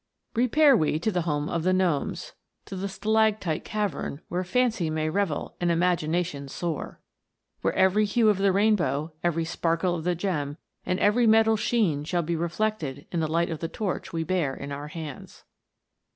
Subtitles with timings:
[0.33, 2.33] REPAIR we to the home of the Gnomes
[2.65, 6.99] to the stalactite cavern, where Fancy may revel and Ima gination soar!
[7.61, 12.03] Where every hue of the rainbow, every sparkle of the gem, and every metal's sheen
[12.03, 15.43] shall be reflected in the light of the torch we bear in our hands